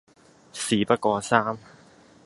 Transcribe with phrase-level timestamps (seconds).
[0.51, 1.59] 事不過三